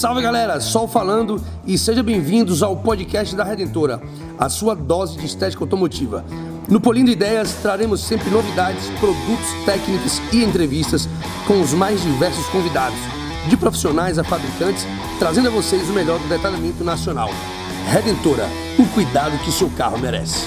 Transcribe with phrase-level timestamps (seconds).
[0.00, 4.00] Salve galera, Sol falando e sejam bem-vindos ao podcast da Redentora,
[4.38, 6.24] a sua dose de estética automotiva.
[6.70, 11.06] No Polindo Ideias traremos sempre novidades, produtos, técnicas e entrevistas
[11.46, 12.98] com os mais diversos convidados,
[13.46, 14.86] de profissionais a fabricantes,
[15.18, 17.28] trazendo a vocês o melhor do detalhamento nacional.
[17.92, 18.48] Redentora,
[18.78, 20.46] o cuidado que seu carro merece.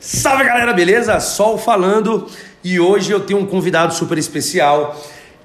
[0.00, 1.20] Salve galera, beleza?
[1.20, 2.26] Sol falando
[2.64, 4.98] e hoje eu tenho um convidado super especial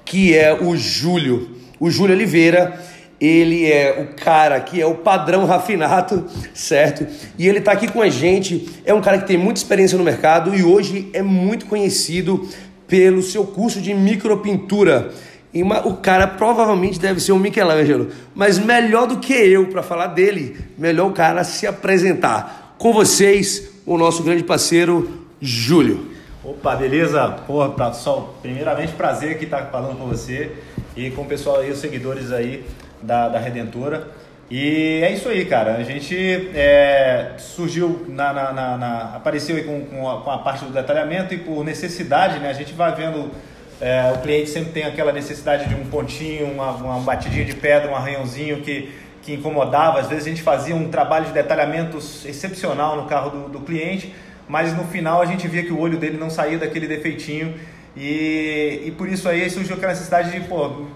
[0.06, 1.55] que é o Júlio.
[1.78, 2.78] O Júlio Oliveira,
[3.20, 7.06] ele é o cara que é o padrão rafinato, certo?
[7.38, 8.68] E ele está aqui com a gente.
[8.84, 12.48] É um cara que tem muita experiência no mercado e hoje é muito conhecido
[12.86, 15.10] pelo seu curso de micropintura.
[15.52, 19.82] E uma, o cara provavelmente deve ser um Michelangelo, mas melhor do que eu para
[19.82, 22.74] falar dele, melhor o cara se apresentar.
[22.78, 26.10] Com vocês, o nosso grande parceiro Júlio.
[26.44, 27.26] Opa, beleza?
[27.46, 30.52] Pô, pessoal, primeiramente prazer aqui estar falando com você
[30.96, 32.64] e com o pessoal aí, os seguidores aí
[33.02, 34.08] da, da Redentora.
[34.50, 35.74] E é isso aí, cara.
[35.76, 36.16] A gente
[36.54, 40.72] é, surgiu, na, na, na, na, apareceu aí com, com a, com, a, parte do
[40.72, 42.48] detalhamento e por necessidade, né?
[42.48, 43.30] A gente vai vendo,
[43.80, 47.90] é, o cliente sempre tem aquela necessidade de um pontinho, uma, uma batidinha de pedra,
[47.90, 48.92] um arranhãozinho que,
[49.22, 49.98] que incomodava.
[49.98, 54.14] Às vezes a gente fazia um trabalho de detalhamento excepcional no carro do, do cliente
[54.48, 57.54] mas no final a gente via que o olho dele não saía daquele defeitinho
[57.96, 60.86] e, e por isso aí surgiu aquela necessidade de pô,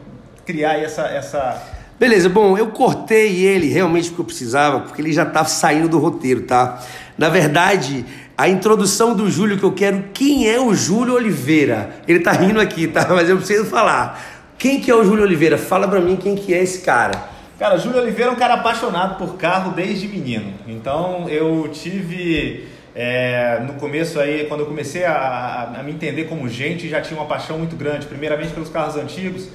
[0.45, 1.63] criar essa, essa.
[1.99, 5.99] Beleza, bom, eu cortei ele realmente porque eu precisava, porque ele já tá saindo do
[5.99, 6.83] roteiro, tá?
[7.17, 8.05] Na verdade,
[8.37, 11.91] a introdução do Júlio que eu quero, quem é o Júlio Oliveira?
[12.09, 13.07] Ele tá rindo aqui, tá?
[13.11, 14.39] Mas eu preciso falar.
[14.57, 15.57] Quem que é o Júlio Oliveira?
[15.59, 17.13] Fala pra mim quem que é esse cara.
[17.59, 20.55] Cara, Júlio Oliveira é um cara apaixonado por carro desde menino.
[20.67, 26.49] Então eu tive é, no começo aí, quando eu comecei a, a, me entender como
[26.49, 29.49] gente, já tinha uma paixão muito grande, primeiramente pelos carros antigos.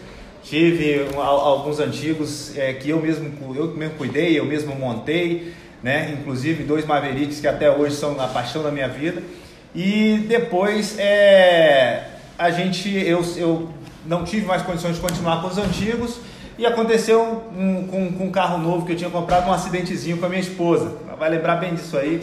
[0.44, 6.16] Tive um, alguns antigos é, que eu mesmo, eu mesmo cuidei, eu mesmo montei, né?
[6.20, 9.22] inclusive dois Mavericks que até hoje são a paixão da minha vida.
[9.74, 12.04] E depois é,
[12.38, 13.70] a gente, eu, eu
[14.06, 16.20] não tive mais condições de continuar com os antigos
[16.58, 20.40] e aconteceu com um carro novo que eu tinha comprado um acidentezinho com a minha
[20.40, 20.96] esposa.
[21.20, 22.22] vai lembrar bem disso aí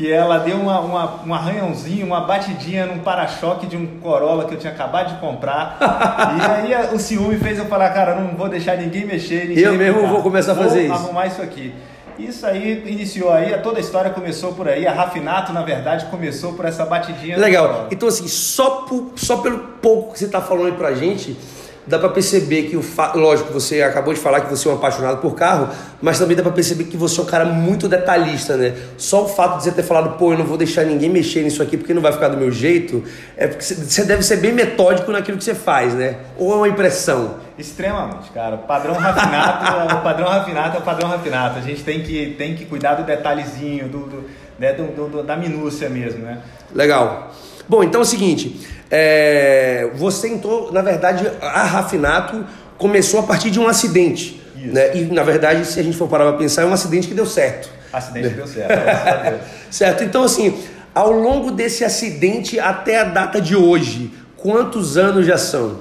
[0.00, 4.54] que ela deu uma, uma, um arranhãozinho, uma batidinha num para-choque de um Corolla que
[4.54, 5.76] eu tinha acabado de comprar.
[6.66, 9.48] e aí o ciúme fez eu falar, cara, não vou deixar ninguém mexer.
[9.48, 11.04] Ninguém eu mesmo vou começar a fazer vou isso.
[11.04, 11.74] arrumar isso aqui.
[12.18, 14.86] Isso aí iniciou aí, toda a história começou por aí.
[14.86, 17.36] A Rafinato, na verdade, começou por essa batidinha.
[17.36, 17.88] Legal.
[17.90, 21.36] Então, assim, só, por, só pelo pouco que você está falando aí pra gente,
[21.86, 23.12] dá para perceber que o fa...
[23.14, 25.68] lógico você acabou de falar que você é um apaixonado por carro,
[26.00, 28.74] mas também dá para perceber que você é um cara muito detalhista, né?
[28.96, 31.62] Só o fato de você ter falado, pô, eu não vou deixar ninguém mexer nisso
[31.62, 33.02] aqui porque não vai ficar do meu jeito,
[33.36, 36.16] é porque você deve ser bem metódico naquilo que você faz, né?
[36.38, 37.36] Ou é uma impressão?
[37.58, 38.56] Extremamente, cara.
[38.56, 41.58] Padrão rafinato, o padrão rafinato é o padrão rafinato.
[41.58, 45.36] A gente tem que, tem que cuidar do detalhezinho, do, do, né, do, do da
[45.36, 46.38] minúcia mesmo, né?
[46.74, 47.30] Legal.
[47.70, 52.44] Bom, então é o seguinte, é, você entrou, na verdade, a Rafinato
[52.76, 54.42] começou a partir de um acidente.
[54.56, 54.74] Isso.
[54.74, 54.96] Né?
[54.96, 57.26] E, na verdade, se a gente for parar para pensar, é um acidente que deu
[57.26, 57.70] certo.
[57.92, 58.30] Acidente né?
[58.30, 59.40] que deu certo.
[59.70, 60.60] certo, então assim,
[60.92, 65.78] ao longo desse acidente até a data de hoje, quantos anos já são?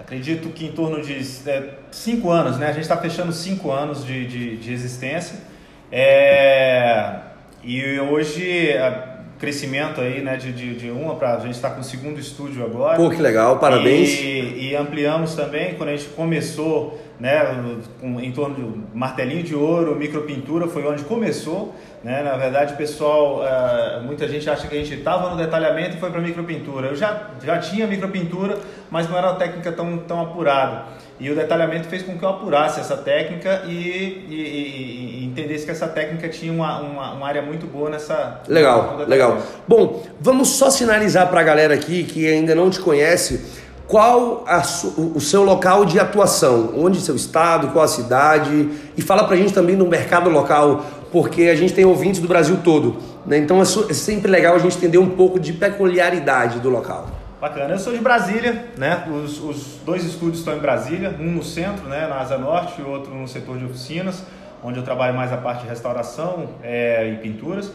[0.00, 2.66] Acredito que em torno de é, cinco anos, né?
[2.66, 5.36] A gente está fechando cinco anos de, de, de existência.
[5.92, 7.14] É,
[7.62, 8.72] e hoje
[9.42, 12.64] crescimento aí, né, de, de, de uma para a gente está com o segundo estúdio
[12.64, 12.96] agora.
[12.96, 14.20] Pô, que legal, parabéns.
[14.20, 17.42] E, e ampliamos também, quando a gente começou, né,
[18.22, 21.74] em torno do martelinho de ouro, micropintura, foi onde começou.
[22.04, 22.22] Né?
[22.22, 26.12] Na verdade, pessoal, uh, muita gente acha que a gente estava no detalhamento e foi
[26.12, 26.88] para micropintura.
[26.88, 28.60] Eu já, já tinha micropintura,
[28.92, 30.84] mas não era uma técnica tão, tão apurada.
[31.22, 35.70] E o detalhamento fez com que eu apurasse essa técnica e, e, e entendesse que
[35.70, 38.40] essa técnica tinha uma, uma, uma, área muito boa nessa.
[38.48, 39.38] Legal, legal.
[39.68, 43.40] Bom, vamos só sinalizar para a galera aqui que ainda não te conhece
[43.86, 44.62] qual a,
[45.14, 49.38] o seu local de atuação, onde seu estado, qual a cidade e fala para a
[49.38, 53.38] gente também do mercado local, porque a gente tem ouvintes do Brasil todo, né?
[53.38, 57.21] então é, é sempre legal a gente entender um pouco de peculiaridade do local.
[57.42, 57.74] Bacana.
[57.74, 59.02] Eu sou de Brasília, né?
[59.10, 62.84] Os, os dois estúdios estão em Brasília, um no centro, né, na Asa Norte, e
[62.84, 64.22] outro no setor de oficinas,
[64.62, 67.72] onde eu trabalho mais a parte de restauração é, e pinturas.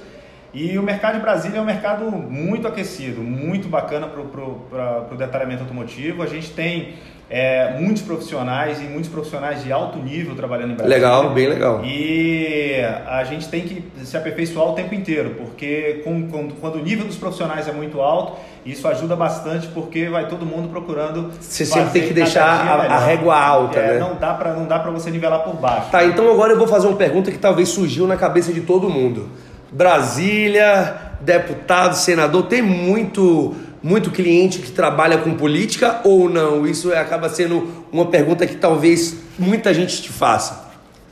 [0.54, 5.64] E o mercado de Brasília é um mercado muito aquecido, muito bacana para o detalhamento
[5.64, 6.24] automotivo.
[6.24, 6.94] A gente tem
[7.30, 10.98] é, muitos profissionais e muitos profissionais de alto nível trabalhando em Brasília.
[10.98, 11.82] Legal, bem legal.
[11.84, 16.82] E a gente tem que se aperfeiçoar o tempo inteiro, porque com, com, quando o
[16.82, 18.38] nível dos profissionais é muito alto,
[18.72, 21.32] isso ajuda bastante, porque vai todo mundo procurando.
[21.40, 24.00] Você sempre tem que deixar a, a, régua alta, é, né?
[24.00, 25.90] Não dá para não dá para você nivelar por baixo.
[25.92, 28.90] Tá, então agora eu vou fazer uma pergunta que talvez surgiu na cabeça de todo
[28.90, 29.30] mundo.
[29.72, 36.66] Brasília, deputado, senador, tem muito muito cliente que trabalha com política ou não?
[36.66, 40.68] Isso acaba sendo uma pergunta que talvez muita gente te faça.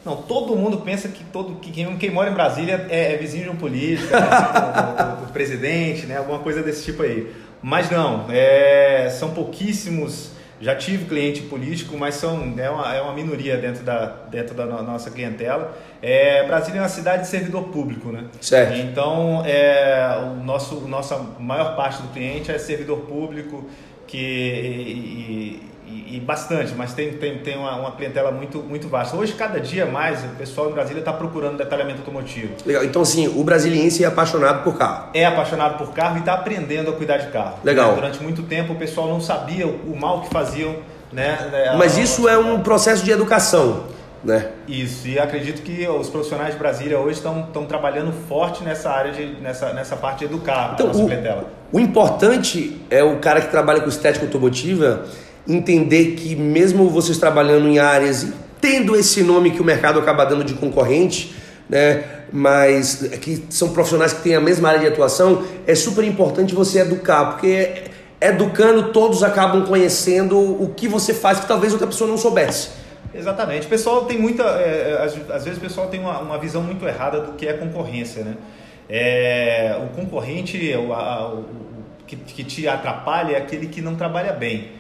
[0.06, 3.46] Não, todo mundo pensa que todo que quem, quem mora em Brasília é, é, vizinho
[3.46, 7.32] de um político, é do, do, presidente, né, alguma coisa desse tipo aí.
[7.68, 10.30] Mas não, é, são pouquíssimos
[10.62, 14.66] já tive cliente político, mas são, é, uma, é uma minoria dentro da, dentro da
[14.66, 15.76] nossa clientela.
[16.00, 18.26] É, Brasília é uma cidade de servidor público, né?
[18.40, 18.78] Certo.
[18.78, 23.68] Então, é, o nosso, nossa maior parte do cliente é servidor público
[24.06, 29.16] que, e, e, e bastante, mas tem, tem, tem uma, uma, clientela muito, muito vasta.
[29.18, 32.54] Hoje, cada dia mais, o pessoal em Brasília está procurando detalhamento automotivo.
[32.66, 32.84] Legal.
[32.84, 35.10] Então, assim, o brasiliense é apaixonado por carro.
[35.14, 37.60] É apaixonado por carro e está aprendendo a cuidar de carro.
[37.64, 37.90] Legal.
[37.90, 37.96] Né?
[37.96, 40.76] Durante muito tempo, o pessoal não sabia o mal que faziam.
[41.12, 41.38] Né?
[41.78, 43.84] Mas isso é um processo de educação.
[44.24, 44.48] Né?
[44.68, 49.12] Isso, e acredito que os profissionais de Brasília hoje estão, estão trabalhando forte nessa área,
[49.12, 51.46] de, nessa, nessa parte de educar então, a nossa o, clientela.
[51.72, 55.06] O importante é o cara que trabalha com estética automotiva
[55.48, 58.28] entender que mesmo vocês trabalhando em áreas
[58.60, 61.36] tendo esse nome que o mercado acaba dando de concorrente,
[61.70, 66.56] né, mas que são profissionais que têm a mesma área de atuação, é super importante
[66.56, 67.84] você educar, porque
[68.20, 72.70] educando todos acabam conhecendo o que você faz que talvez outra pessoa não soubesse.
[73.14, 73.68] Exatamente.
[73.68, 74.44] O pessoal tem muita.
[74.44, 77.54] É, às, às, vezes o pessoal tem uma, uma, visão muito errada do que é
[77.54, 78.36] concorrência, né?
[78.90, 81.46] É, o concorrente, o, a, o,
[82.06, 84.72] que, que te atrapalha é aquele que não trabalha bem.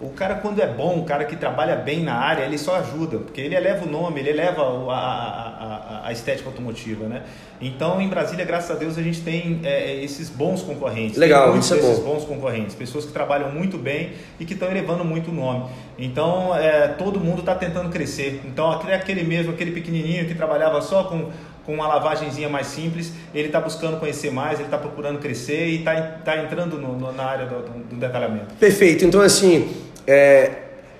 [0.00, 3.18] O cara, quando é bom, o cara que trabalha bem na área, ele só ajuda,
[3.18, 7.22] porque ele eleva o nome, ele eleva a, a, a, a estética automotiva, né?
[7.60, 11.16] Então, em Brasília, graças a Deus, a gente tem é, esses bons concorrentes.
[11.16, 11.94] Legal, isso é bom.
[12.00, 15.66] bons concorrentes, pessoas que trabalham muito bem e que estão elevando muito o nome.
[15.96, 18.42] Então, é, todo mundo está tentando crescer.
[18.44, 21.30] Então, aquele mesmo, aquele pequenininho que trabalhava só com
[21.64, 25.78] com uma lavagenzinha mais simples, ele está buscando conhecer mais, ele está procurando crescer e
[25.78, 25.94] está
[26.24, 28.54] tá entrando no, no, na área do, do, detalhamento.
[28.60, 29.04] Perfeito.
[29.04, 29.74] Então, assim,
[30.06, 30.50] é,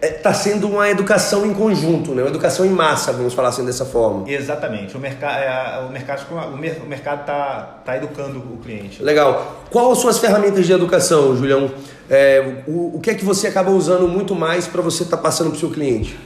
[0.03, 2.23] está é, sendo uma educação em conjunto, né?
[2.23, 4.29] uma educação em massa, vamos falar assim dessa forma.
[4.31, 4.97] Exatamente.
[4.97, 9.03] O, merc é, o mercado o mercado está tá educando o cliente.
[9.03, 9.65] Legal.
[9.71, 11.71] Quais as suas ferramentas de educação, Julião?
[12.09, 15.23] É, o, o que é que você acaba usando muito mais para você estar tá
[15.23, 16.19] passando para o seu cliente?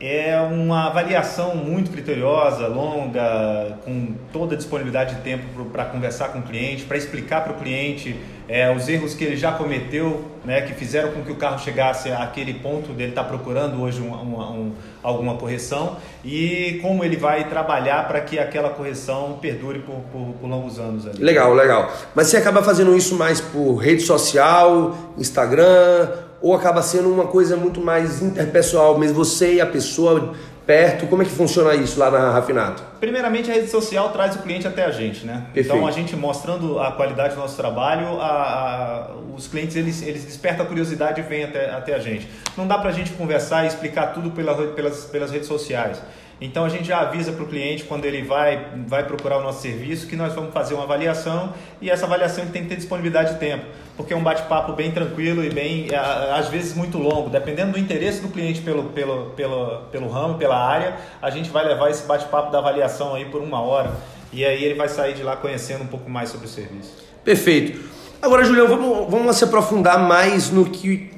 [0.00, 6.38] É uma avaliação muito criteriosa, longa, com toda a disponibilidade de tempo para conversar com
[6.38, 8.16] o cliente, para explicar para o cliente
[8.48, 12.10] é, os erros que ele já cometeu, né, que fizeram com que o carro chegasse
[12.10, 14.72] àquele ponto dele estar tá procurando hoje um, um,
[15.02, 20.48] alguma correção e como ele vai trabalhar para que aquela correção perdure por, por, por
[20.48, 21.06] longos anos.
[21.08, 21.18] Ali.
[21.18, 21.92] Legal, legal.
[22.14, 27.56] Mas você acaba fazendo isso mais por rede social, Instagram ou acaba sendo uma coisa
[27.56, 30.34] muito mais interpessoal, mesmo você e a pessoa
[30.66, 31.06] perto?
[31.06, 32.82] Como é que funciona isso lá na Rafinato?
[33.00, 35.46] Primeiramente, a rede social traz o cliente até a gente, né?
[35.52, 35.74] Perfeito.
[35.74, 40.24] Então, a gente mostrando a qualidade do nosso trabalho, a, a, os clientes eles, eles
[40.24, 42.28] despertam a curiosidade e vêm até, até a gente.
[42.56, 46.02] Não dá para a gente conversar e explicar tudo pela, pelas, pelas redes sociais.
[46.40, 49.60] Então a gente já avisa para o cliente quando ele vai, vai procurar o nosso
[49.60, 53.40] serviço que nós vamos fazer uma avaliação e essa avaliação tem que ter disponibilidade de
[53.40, 53.64] tempo,
[53.98, 55.88] porque é um bate-papo bem tranquilo e bem,
[56.32, 60.56] às vezes muito longo, dependendo do interesse do cliente pelo, pelo, pelo, pelo ramo, pela
[60.56, 63.92] área, a gente vai levar esse bate-papo da avaliação aí por uma hora
[64.32, 66.96] e aí ele vai sair de lá conhecendo um pouco mais sobre o serviço.
[67.24, 67.80] Perfeito.
[68.22, 71.10] Agora, Julião, vamos, vamos se aprofundar mais no que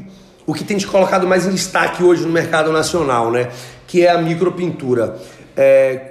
[0.47, 3.51] o que tem te colocado mais em destaque hoje no mercado nacional, né?
[3.91, 5.19] que é a micropintura.
[5.57, 6.10] É,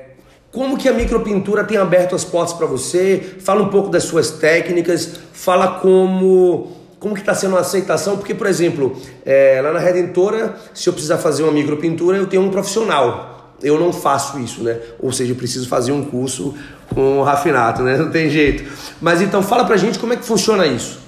[0.52, 3.36] como que a micropintura tem aberto as portas para você?
[3.40, 8.36] Fala um pouco das suas técnicas, fala como como que está sendo a aceitação, porque,
[8.36, 12.50] por exemplo, é, lá na Redentora, se eu precisar fazer uma micropintura, eu tenho um
[12.50, 13.56] profissional.
[13.64, 14.78] Eu não faço isso, né?
[15.00, 16.56] Ou seja, eu preciso fazer um curso
[16.94, 17.96] com o Rafinato, né?
[18.00, 18.64] Não tem jeito.
[19.02, 21.00] Mas então, fala pra gente como é que funciona isso.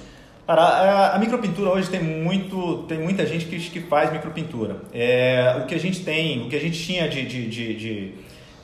[0.46, 4.76] Cara, a, a, micropintura hoje tem muito, tem muita gente que, que faz micropintura.
[4.92, 8.14] É, o que a gente tem, o que a gente tinha de, de, de, de,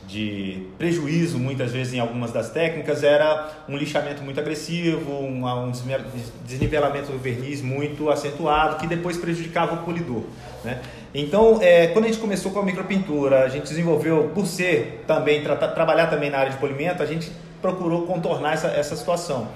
[0.09, 5.71] de prejuízo muitas vezes em algumas das técnicas era um lixamento muito agressivo, um, um
[6.47, 10.23] desnivelamento do verniz muito acentuado que depois prejudicava o polidor.
[10.65, 10.81] Né?
[11.15, 15.43] Então, é, quando a gente começou com a micropintura, a gente desenvolveu, por ser também
[15.43, 19.49] tra trabalhar também na área de polimento, a gente procurou contornar essa, essa situação.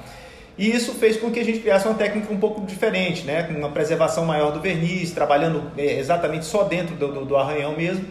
[0.59, 3.45] E isso fez com que a gente criasse uma técnica um pouco diferente, né?
[3.45, 7.75] com uma preservação maior do verniz, trabalhando é, exatamente só dentro do, do, do arranhão
[7.75, 8.05] mesmo.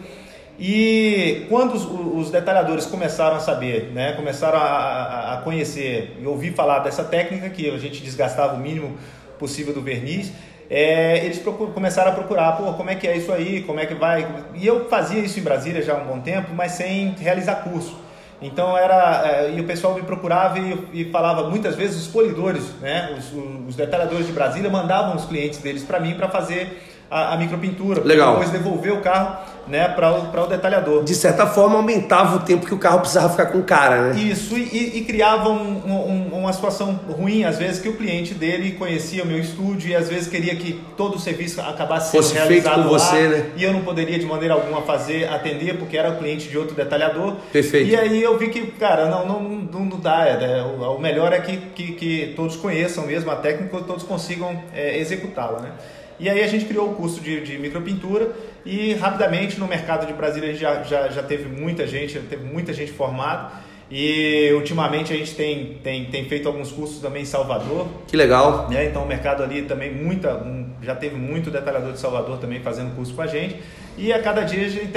[0.63, 6.53] E quando os, os, detalhadores começaram a saber, né, começaram a, a, conhecer e ouvir
[6.53, 8.96] falar dessa técnica, que a gente desgastava o mínimo
[9.39, 10.32] possível do verniz,
[10.70, 11.41] é, eles
[11.74, 14.27] começaram a procurar, pô, como é que é isso aí, como é que vai.
[14.53, 17.98] E eu fazia isso em Brasília já há um bom tempo, mas sem realizar curso.
[18.39, 19.27] Então era.
[19.27, 23.34] É, e o pessoal me procurava e, e, falava, muitas vezes os polidores, né, os,
[23.68, 28.01] os detalhadores de Brasília mandavam os clientes deles para mim para fazer a, a micropintura.
[28.01, 28.32] Legal.
[28.32, 29.38] Depois devolver o carro
[29.68, 31.03] né, para o, o detalhador.
[31.03, 34.20] De certa forma, aumentava o tempo que o carro precisava ficar com cara, né?
[34.20, 38.72] Isso, e, e criava um, um, uma situação ruim, às vezes, que o cliente dele
[38.72, 42.34] conhecia o meu estúdio e às vezes queria que todo o serviço acabasse sendo Fosse
[42.34, 43.46] realizado feito por lá, você, né?
[43.58, 46.75] E eu não poderia, de maneira alguma, fazer, atender, porque era o cliente de outro
[46.75, 47.36] detalhador.
[47.51, 47.89] Perfeito.
[47.89, 50.25] E aí eu vi que, cara, não, não, não, não dá.
[50.25, 54.03] É, o, o, melhor é que, que, que, todos conheçam mesmo a técnica e todos
[54.03, 55.72] consigam é, executá-la, né?
[56.21, 58.29] E aí a gente criou o curso de, de micropintura
[58.63, 62.45] e rapidamente no mercado de Brasília a gente já, já, já teve muita gente, teve
[62.45, 63.53] muita gente formada.
[63.89, 67.87] E ultimamente a gente tem, tem, tem feito alguns cursos também em Salvador.
[68.07, 68.69] Que legal.
[68.69, 68.85] Né?
[68.85, 72.95] Então o mercado ali também muita, um, já teve muito detalhador de Salvador também fazendo
[72.95, 73.59] curso com a gente.
[73.97, 74.91] E a cada dia a gente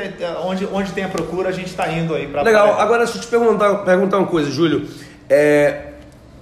[0.44, 2.78] onde, onde tem a procura a gente está indo aí para Legal.
[2.78, 4.86] Agora deixa eu te perguntar, perguntar uma coisa, Júlio.
[5.28, 5.93] É,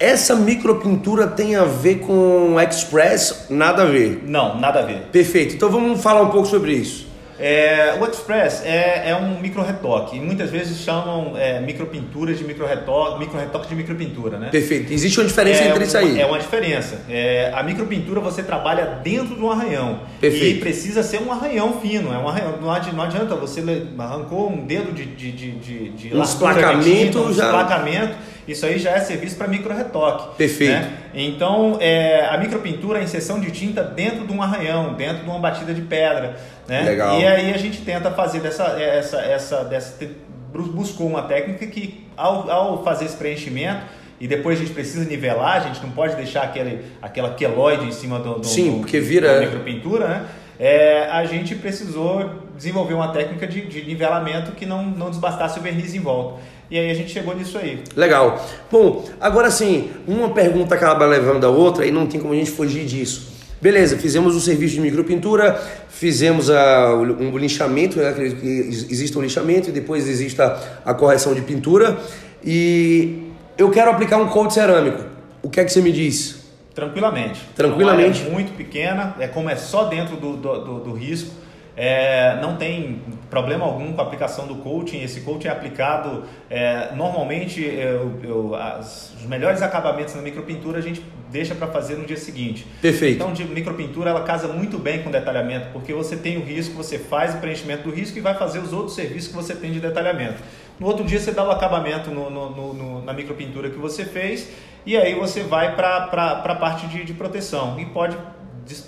[0.03, 3.45] essa micropintura tem a ver com Express?
[3.49, 4.21] Nada a ver.
[4.27, 5.03] Não, nada a ver.
[5.13, 5.55] Perfeito.
[5.55, 7.07] Então vamos falar um pouco sobre isso.
[7.43, 10.15] É, o Express é, é um micro retoque.
[10.15, 14.49] E muitas vezes chamam é, micropintura de micro retoque, micro retoque de micropintura, né?
[14.49, 14.93] Perfeito.
[14.93, 16.21] Existe uma diferença é entre isso aí?
[16.21, 17.01] É uma diferença.
[17.09, 19.99] É, a micropintura você trabalha dentro de um arranhão.
[20.21, 20.57] Perfeito.
[20.57, 22.13] E precisa ser um arranhão fino.
[22.13, 22.71] É um arranhão, não
[23.01, 23.61] adianta você
[23.97, 27.43] arrancou um dedo de, de, de, de, de um esplacamento, um já...
[27.43, 28.15] esplacamento
[28.47, 30.35] isso aí já é serviço para micro retoque.
[30.37, 30.73] Perfeito.
[30.73, 30.91] Né?
[31.13, 35.29] Então, é, a micropintura é a inserção de tinta dentro de um arranhão, dentro de
[35.29, 36.35] uma batida de pedra.
[36.67, 36.81] Né?
[36.81, 37.19] Legal.
[37.19, 40.07] E aí a gente tenta fazer dessa, essa, essa, dessa,
[40.53, 43.83] buscou uma técnica que ao, ao fazer esse preenchimento
[44.19, 47.91] e depois a gente precisa nivelar, a gente não pode deixar aquele, aquela queloide em
[47.91, 49.35] cima do, do, Sim, do, porque vira...
[49.35, 50.25] da micropintura, né?
[50.59, 55.61] É, a gente precisou desenvolver uma técnica de, de nivelamento que não, não desbastasse o
[55.61, 56.39] verniz em volta.
[56.69, 57.83] E aí a gente chegou nisso aí.
[57.95, 58.43] Legal.
[58.71, 62.51] Bom, agora sim, uma pergunta acaba levando a outra e não tem como a gente
[62.51, 63.33] fugir disso.
[63.61, 68.47] Beleza, fizemos o serviço de micropintura, fizemos a, um linchamento, né, que
[68.89, 71.97] existe um linchamento e depois existe a, a correção de pintura.
[72.43, 75.03] E eu quero aplicar um coat cerâmico.
[75.41, 76.43] O que é que você me diz?
[76.73, 77.39] Tranquilamente.
[77.55, 78.25] Tranquilamente.
[78.25, 81.31] É muito pequena, é como é só dentro do, do, do, do risco.
[81.75, 85.01] É, não tem problema algum com a aplicação do coaching.
[85.01, 90.81] Esse coaching é aplicado é, normalmente eu, eu, as, os melhores acabamentos na micropintura a
[90.81, 92.65] gente deixa para fazer no dia seguinte.
[92.79, 93.15] Perfeito.
[93.15, 96.99] Então, de micropintura ela casa muito bem com detalhamento, porque você tem o risco, você
[96.99, 99.79] faz o preenchimento do risco e vai fazer os outros serviços que você tem de
[99.79, 100.35] detalhamento.
[100.79, 104.49] No outro dia você dá o acabamento no, no, no, na micropintura que você fez
[104.85, 108.15] e aí você vai para a parte de, de proteção e pode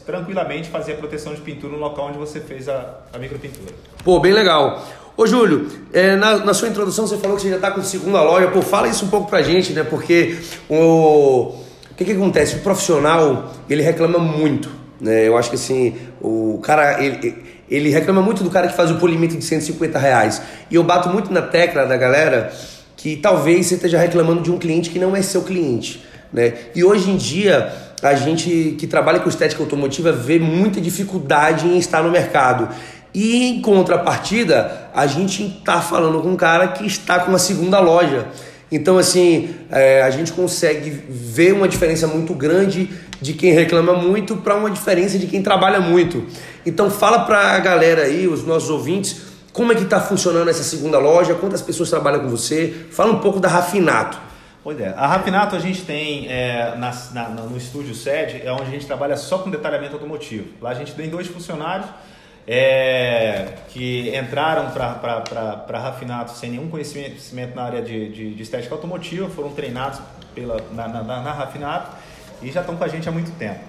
[0.06, 3.74] tranquilamente fazer a proteção de pintura no local onde você fez a, a micropintura.
[4.04, 4.86] Pô, bem legal.
[5.18, 8.22] Ô Júlio, é, na, na, sua introdução você falou que você já está com segunda
[8.22, 8.48] loja.
[8.48, 9.84] Pô, fala isso um pouco pra gente, né?
[9.84, 10.38] Porque
[10.70, 11.56] o,
[11.92, 12.58] o que, que acontece?
[12.58, 14.70] O profissional, ele reclama muito.
[15.00, 15.28] Né?
[15.28, 17.36] Eu acho que assim, o cara, ele,
[17.70, 20.42] ele reclama muito do cara que faz o polimento de 150 reais.
[20.70, 22.52] E eu bato muito na tecla da galera
[22.98, 26.04] que talvez você esteja reclamando de um cliente que não é seu cliente.
[26.36, 26.54] Né?
[26.76, 27.72] E hoje em dia
[28.04, 32.68] a gente que trabalha com estética automotiva vê muita dificuldade em estar no mercado.
[33.14, 37.80] E em contrapartida, a gente está falando com um cara que está com uma segunda
[37.80, 38.28] loja.
[38.70, 42.90] Então, assim, é, a gente consegue ver uma diferença muito grande
[43.22, 46.26] de quem reclama muito para uma diferença de quem trabalha muito.
[46.66, 49.22] Então, fala para a galera aí, os nossos ouvintes,
[49.54, 52.74] como é que está funcionando essa segunda loja, quantas pessoas trabalham com você.
[52.92, 54.26] Fala um pouco da Rafinato.
[54.66, 54.96] Pois é.
[54.98, 58.88] A Rafinato a gente tem é, na, na, no estúdio sede, é onde a gente
[58.88, 60.48] trabalha só com detalhamento automotivo.
[60.60, 61.88] Lá a gente tem dois funcionários
[62.48, 68.74] é, que entraram para a Rafinato sem nenhum conhecimento na área de, de, de estética
[68.74, 70.00] automotiva, foram treinados
[70.34, 71.96] pela, na, na, na Rafinato
[72.42, 73.60] e já estão com a gente há muito tempo.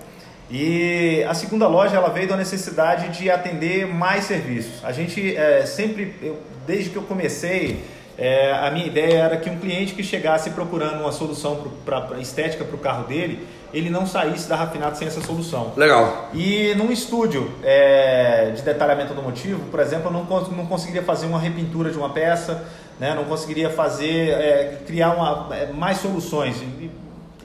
[0.51, 4.83] E a segunda loja ela veio da necessidade de atender mais serviços.
[4.83, 7.85] A gente é, sempre, eu, desde que eu comecei,
[8.19, 12.65] é, a minha ideia era que um cliente que chegasse procurando uma solução para estética
[12.65, 15.73] para o carro dele, ele não saísse da Rafinato sem essa solução.
[15.77, 16.31] Legal.
[16.33, 21.39] E num estúdio é, de detalhamento automotivo, por exemplo, eu não, não conseguiria fazer uma
[21.39, 22.65] repintura de uma peça,
[22.99, 23.15] né?
[23.15, 26.57] não conseguiria fazer, é, criar uma, é, mais soluções.
[26.63, 26.91] E,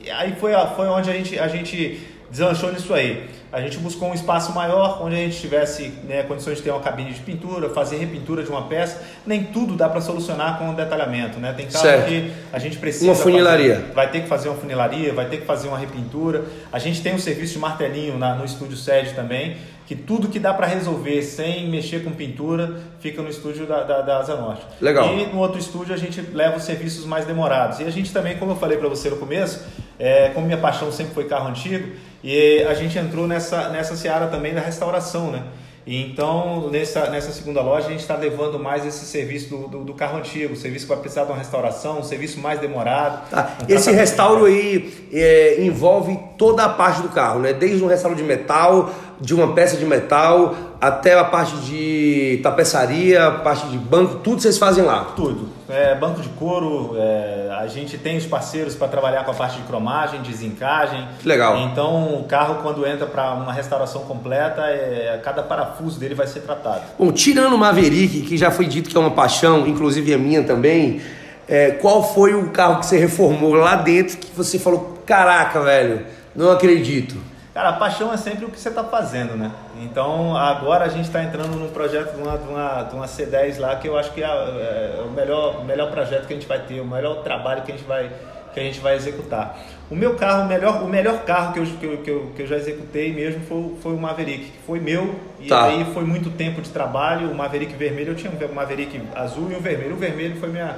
[0.04, 3.30] e aí foi, foi onde a gente, a gente deslanchou nisso aí.
[3.52, 6.80] A gente buscou um espaço maior, onde a gente tivesse né, condições de ter uma
[6.80, 9.04] cabine de pintura, fazer repintura de uma peça.
[9.26, 11.52] Nem tudo dá para solucionar com detalhamento, né?
[11.52, 13.06] Tem casos que a gente precisa.
[13.06, 13.76] Uma funilaria.
[13.76, 16.46] Fazer, vai ter que fazer uma funilaria, vai ter que fazer uma repintura.
[16.72, 20.40] A gente tem um serviço de martelinho na, no estúdio sede também, que tudo que
[20.40, 24.66] dá para resolver sem mexer com pintura fica no estúdio da, da, da Asa Norte.
[24.80, 25.14] Legal.
[25.14, 27.82] E no outro estúdio a gente leva os serviços mais demorados.
[27.82, 29.62] E a gente também, como eu falei para você no começo,
[30.02, 31.90] é, como minha paixão sempre foi carro antigo,
[32.24, 35.44] e a gente entrou nessa, nessa seara também da restauração, né?
[35.86, 39.94] então, nessa, nessa segunda loja, a gente está levando mais esse serviço do, do, do,
[39.94, 43.30] carro antigo, o serviço que vai precisar de uma restauração, um serviço mais demorado.
[43.30, 43.58] Tá.
[43.62, 47.52] Um esse restauro aí é, envolve toda a parte do carro, né?
[47.52, 53.30] Desde um restauro de metal, de uma peça de metal, até a parte de tapeçaria,
[53.44, 55.14] parte de banco, tudo vocês fazem lá?
[55.16, 55.48] Tudo.
[55.70, 59.58] É, banco de couro, é, a gente tem os parceiros para trabalhar com a parte
[59.58, 61.08] de cromagem, desencagem.
[61.24, 61.56] Legal.
[61.60, 66.40] Então o carro quando entra para uma restauração completa, é, cada parafuso dele vai ser
[66.40, 66.82] tratado.
[66.98, 70.44] Bom, tirando o Maverick, que já foi dito que é uma paixão, inclusive a minha
[70.44, 71.00] também,
[71.48, 76.08] é, qual foi o carro que você reformou lá dentro que você falou, caraca, velho,
[76.36, 77.31] não acredito?
[77.54, 79.52] Cara, a paixão é sempre o que você está fazendo, né?
[79.82, 83.60] Então, agora a gente está entrando num projeto de uma, de, uma, de uma C10
[83.60, 86.60] lá, que eu acho que é, é, o melhor, melhor projeto que a gente vai
[86.60, 88.10] ter, o melhor trabalho que a gente vai,
[88.54, 89.60] que a gente vai executar.
[89.90, 92.42] O meu carro, o melhor, o melhor carro que eu, que eu, que eu, que
[92.44, 95.66] eu já executei mesmo foi, foi o Maverick, que foi meu, e tá.
[95.66, 97.30] aí foi muito tempo de trabalho.
[97.30, 99.96] O Maverick vermelho, eu tinha um Maverick azul e um vermelho.
[99.96, 100.78] O vermelho foi minha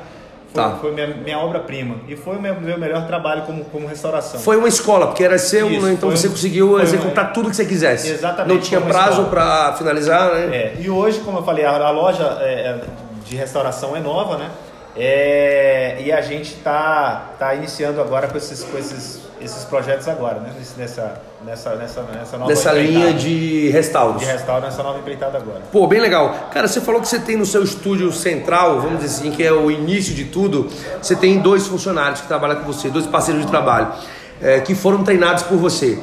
[0.53, 0.77] foi, tá.
[0.79, 1.95] foi minha, minha obra-prima.
[2.07, 4.39] E foi o meu, meu, melhor trabalho como, como restauração.
[4.39, 5.93] Foi uma escola, porque era seu, Isso, né?
[5.93, 7.33] então você conseguiu executar uma...
[7.33, 8.11] tudo que você quisesse.
[8.11, 8.53] Exatamente.
[8.53, 10.55] Não tinha prazo para finalizar, né?
[10.55, 10.75] É.
[10.79, 12.81] E hoje, como eu falei, a, a loja é, é,
[13.25, 14.49] de restauração é nova, né?
[14.95, 20.39] É, e a gente está tá iniciando agora com esses, com esses, esses projetos agora,
[20.39, 20.51] né?
[20.77, 24.21] Nessa, nessa, nessa, nessa nova Nessa linha de restauros.
[24.21, 25.61] De restauro, nessa nova empreitada agora.
[25.71, 26.49] Pô, bem legal.
[26.51, 29.51] Cara, você falou que você tem no seu estúdio central, vamos dizer assim, que é
[29.51, 30.69] o início de tudo,
[31.01, 33.91] você tem dois funcionários que trabalham com você, dois parceiros de trabalho,
[34.39, 35.97] é, que foram treinados por você.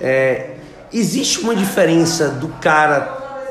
[0.00, 0.52] É,
[0.90, 3.00] existe uma diferença do cara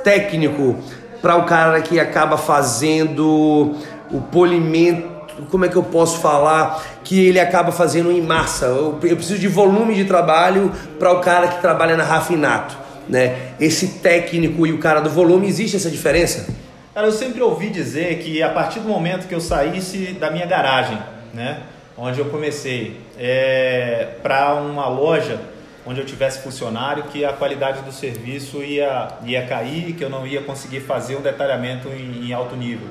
[0.04, 0.78] técnico
[1.22, 3.76] para o cara que acaba fazendo
[4.12, 5.08] o polimento,
[5.50, 8.66] como é que eu posso falar, que ele acaba fazendo em massa.
[8.66, 12.78] Eu, eu preciso de volume de trabalho para o cara que trabalha na Rafinato.
[13.08, 13.54] Né?
[13.60, 16.54] Esse técnico e o cara do volume, existe essa diferença?
[16.94, 20.46] Cara, eu sempre ouvi dizer que a partir do momento que eu saísse da minha
[20.46, 21.00] garagem,
[21.34, 21.62] né,
[21.98, 25.40] onde eu comecei, é, para uma loja
[25.86, 30.28] onde eu tivesse funcionário, que a qualidade do serviço ia, ia cair, que eu não
[30.28, 32.88] ia conseguir fazer um detalhamento em, em alto nível.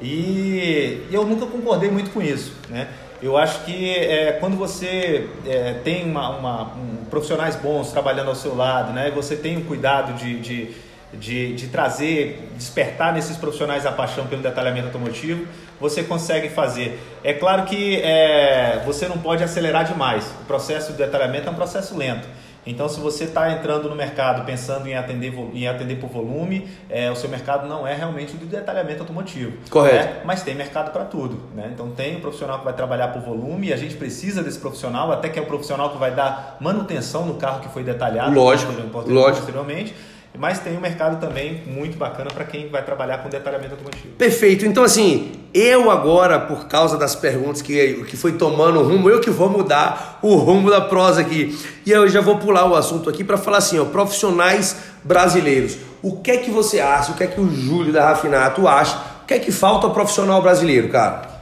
[0.00, 2.88] E eu nunca concordei muito com isso, né?
[3.22, 8.34] Eu acho que é, quando você é, tem uma, uma um, profissionais bons trabalhando ao
[8.34, 9.10] seu lado, né?
[9.14, 10.74] Você tem o um cuidado de, de,
[11.14, 15.46] de, de, trazer, despertar nesses profissionais a paixão pelo detalhamento automotivo,
[15.80, 17.00] você consegue fazer.
[17.24, 20.26] É claro que é, você não pode acelerar demais.
[20.42, 22.28] O processo de detalhamento é um processo lento.
[22.66, 27.10] Então, se você está entrando no mercado pensando em atender, em atender por volume, é,
[27.10, 29.56] o seu mercado não é realmente o do detalhamento automotivo.
[29.70, 30.14] Correto.
[30.14, 30.20] Né?
[30.24, 31.40] Mas tem mercado para tudo.
[31.54, 31.70] Né?
[31.72, 35.12] Então, tem um profissional que vai trabalhar por volume e a gente precisa desse profissional,
[35.12, 38.34] até que é o profissional que vai dar manutenção no carro que foi detalhado.
[38.34, 39.36] Lógico, lógico.
[39.36, 39.94] posteriormente
[40.38, 44.14] mas tem um mercado também muito bacana para quem vai trabalhar com detalhamento automotivo.
[44.16, 44.64] Perfeito.
[44.66, 49.20] Então, assim, eu agora, por causa das perguntas que, que foi tomando o rumo, eu
[49.20, 51.58] que vou mudar o rumo da prosa aqui.
[51.84, 55.78] E eu já vou pular o assunto aqui para falar assim, ó, profissionais brasileiros.
[56.02, 57.12] O que é que você acha?
[57.12, 58.96] O que é que o Júlio da Rafinato acha?
[59.22, 61.36] O que é que falta ao profissional brasileiro, cara?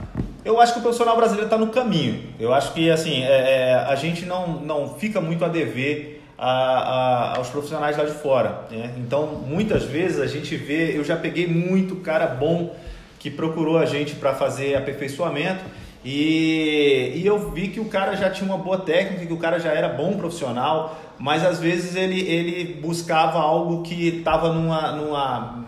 [0.45, 2.23] Eu acho que o profissional brasileiro está no caminho.
[2.39, 6.51] Eu acho que assim é, é, a gente não, não fica muito a dever a,
[6.51, 8.67] a, aos profissionais lá de fora.
[8.71, 8.95] Né?
[8.99, 12.75] Então, muitas vezes a gente vê, eu já peguei muito cara bom
[13.19, 15.65] que procurou a gente para fazer aperfeiçoamento
[16.05, 19.59] e, e eu vi que o cara já tinha uma boa técnica, que o cara
[19.59, 25.64] já era bom profissional, mas às vezes ele, ele buscava algo que estava numa, numa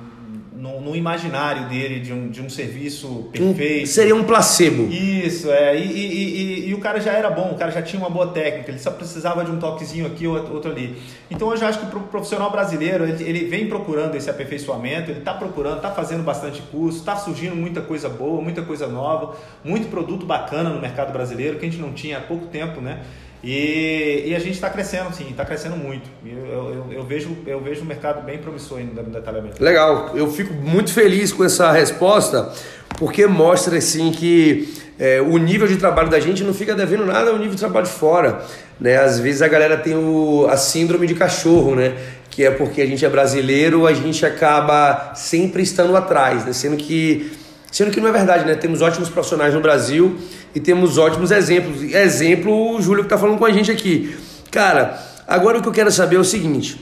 [0.66, 3.84] no, no, imaginário dele de um, de um serviço perfeito.
[3.84, 4.92] Um, seria um placebo.
[4.92, 5.78] Isso, é.
[5.78, 8.26] E, e, e, e, o cara já era bom, o cara já tinha uma boa
[8.28, 10.96] técnica, ele só precisava de um toquezinho aqui, outro, outro ali.
[11.30, 15.20] Então eu já acho que o profissional brasileiro, ele, ele vem procurando esse aperfeiçoamento, ele
[15.20, 19.88] está procurando, está fazendo bastante curso, está surgindo muita coisa boa, muita coisa nova, muito
[19.88, 23.02] produto bacana no mercado brasileiro que a gente não tinha há pouco tempo, né?
[23.42, 26.08] E, e a gente está crescendo, sim, está crescendo muito.
[26.24, 29.62] Eu, eu, eu, vejo, eu vejo o mercado bem promissor ainda no detalhamento.
[29.62, 32.52] Legal, eu fico muito feliz com essa resposta,
[32.98, 37.30] porque mostra assim que é, o nível de trabalho da gente não fica devendo nada
[37.30, 38.42] ao nível de trabalho de fora.
[38.80, 38.96] Né?
[38.96, 41.94] Às vezes a galera tem o, a síndrome de cachorro, né?
[42.30, 46.52] que é porque a gente é brasileiro, a gente acaba sempre estando atrás, né?
[46.52, 47.30] sendo que
[47.76, 48.54] sendo que não é verdade, né?
[48.54, 50.16] Temos ótimos profissionais no Brasil
[50.54, 51.82] e temos ótimos exemplos.
[51.82, 54.16] Exemplo, o Júlio que está falando com a gente aqui.
[54.50, 56.80] Cara, agora o que eu quero saber é o seguinte: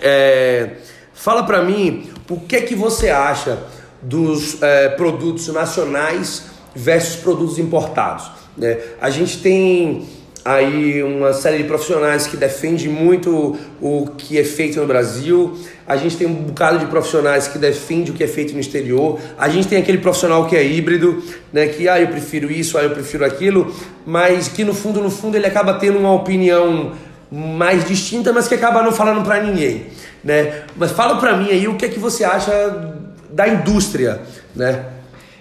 [0.00, 0.76] é,
[1.12, 3.58] fala para mim o que é que você acha
[4.00, 8.30] dos é, produtos nacionais versus produtos importados.
[8.56, 8.78] Né?
[9.02, 10.08] A gente tem
[10.42, 15.54] aí uma série de profissionais que defende muito o que é feito no Brasil.
[15.86, 19.20] A gente tem um bocado de profissionais que defende o que é feito no exterior.
[19.36, 22.82] A gente tem aquele profissional que é híbrido, né, que ah, eu prefiro isso, ah,
[22.82, 23.74] eu prefiro aquilo,
[24.06, 26.92] mas que no fundo, no fundo ele acaba tendo uma opinião
[27.30, 29.86] mais distinta, mas que acaba não falando para ninguém,
[30.22, 30.62] né?
[30.76, 32.94] Mas fala para mim aí o que é que você acha
[33.30, 34.22] da indústria,
[34.54, 34.84] né?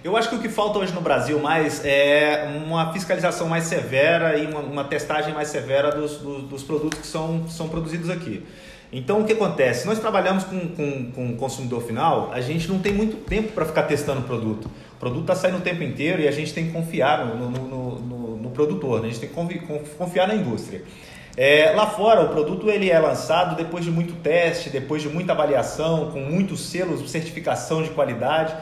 [0.03, 4.37] Eu acho que o que falta hoje no Brasil mais é uma fiscalização mais severa
[4.37, 8.43] e uma, uma testagem mais severa dos, dos, dos, produtos que são, são produzidos aqui.
[8.91, 9.87] Então o que acontece?
[9.87, 13.65] Nós trabalhamos com, com, com o consumidor final, a gente não tem muito tempo para
[13.65, 14.69] ficar testando o produto.
[14.97, 17.99] O produto está saindo o tempo inteiro e a gente tem que confiar no, no,
[17.99, 19.07] no, no, produtor, né?
[19.07, 19.59] a gente tem que
[19.97, 20.83] confiar na indústria.
[21.37, 25.31] É, lá fora, o produto ele é lançado depois de muito teste, depois de muita
[25.31, 28.53] avaliação, com muitos selos, certificação de qualidade.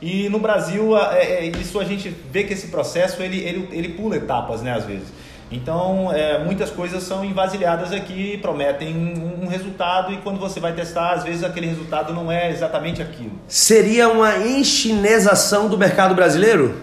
[0.00, 3.88] E no Brasil, é, é, isso a gente vê que esse processo ele, ele, ele
[3.90, 5.08] pula etapas, né, às vezes.
[5.52, 10.72] Então, é, muitas coisas são envasilhadas aqui, prometem um, um resultado e quando você vai
[10.72, 13.32] testar, às vezes aquele resultado não é exatamente aquilo.
[13.48, 16.76] Seria uma enchinesação do mercado brasileiro?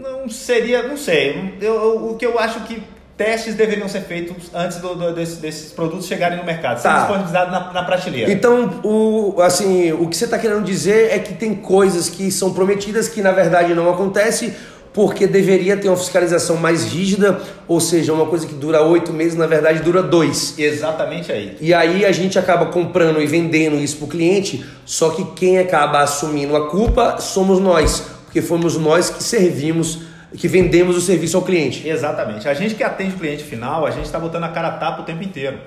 [0.00, 1.56] Não seria, não sei.
[1.62, 2.82] Eu, eu, o que eu acho que
[3.16, 6.98] testes deveriam ser feitos antes do, do, desse, desses produtos chegarem no mercado, tá.
[6.98, 8.30] disponibilizados na, na, prateleira.
[8.32, 12.52] Então, o, assim, o que você está querendo dizer é que tem coisas que são
[12.52, 14.52] prometidas que na verdade não acontecem
[14.92, 19.36] porque deveria ter uma fiscalização mais rígida, ou seja, uma coisa que dura oito meses,
[19.36, 20.56] na verdade dura dois.
[20.56, 21.56] Exatamente aí.
[21.60, 25.58] E aí a gente acaba comprando e vendendo isso para o cliente, só que quem
[25.58, 31.36] acaba assumindo a culpa somos nós, porque fomos nós que servimos que vendemos o serviço
[31.36, 31.86] ao cliente.
[31.86, 32.48] Exatamente.
[32.48, 35.02] A gente que atende o cliente final, a gente está botando a cara a tapa
[35.02, 35.58] o tempo inteiro.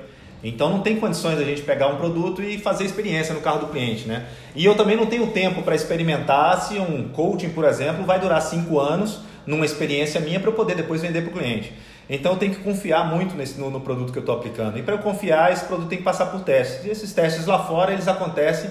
[0.43, 3.67] Então não tem condições a gente pegar um produto e fazer experiência no carro do
[3.67, 4.25] cliente, né?
[4.55, 8.41] E eu também não tenho tempo para experimentar se um coaching, por exemplo, vai durar
[8.41, 11.73] cinco anos numa experiência minha para eu poder depois vender para o cliente.
[12.09, 14.77] Então eu tenho que confiar muito nesse, no, no produto que eu estou aplicando.
[14.77, 16.85] E para eu confiar, esse produto tem que passar por testes.
[16.85, 18.69] E esses testes lá fora, eles acontecem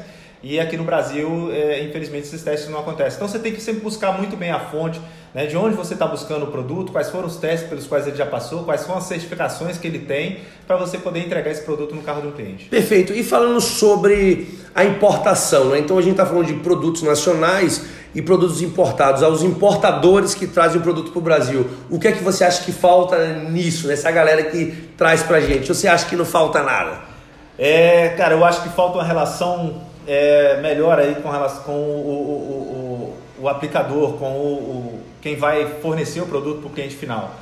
[0.48, 3.16] e aqui no Brasil, é, infelizmente, esses testes não acontecem.
[3.16, 5.00] Então você tem que sempre buscar muito bem a fonte,
[5.34, 8.16] né, de onde você está buscando o produto, quais foram os testes pelos quais ele
[8.16, 11.96] já passou, quais são as certificações que ele tem, para você poder entregar esse produto
[11.96, 12.66] no carro do cliente.
[12.66, 13.12] Perfeito.
[13.12, 15.80] E falando sobre a importação, né?
[15.80, 20.78] então a gente está falando de produtos nacionais e produtos importados, aos importadores que trazem
[20.80, 21.68] o produto para o Brasil.
[21.90, 25.40] O que é que você acha que falta nisso, nessa galera que traz para a
[25.40, 25.66] gente?
[25.66, 27.00] Você acha que não falta nada?
[27.58, 33.16] É, cara, eu acho que falta uma relação é, melhor aí com, relação, com o,
[33.38, 37.34] o, o, o aplicador, com o, quem vai fornecer o produto para o cliente final.